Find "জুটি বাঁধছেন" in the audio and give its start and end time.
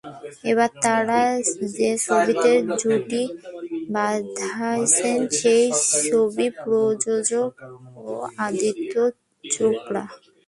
2.81-5.19